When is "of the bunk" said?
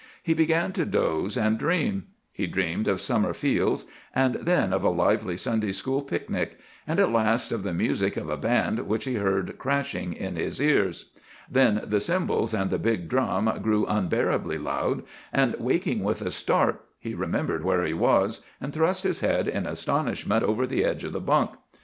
21.03-21.51